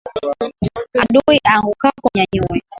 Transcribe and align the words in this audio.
Adui 1.01 1.35
aangukapo 1.51 2.03
mnyanyue 2.13 2.59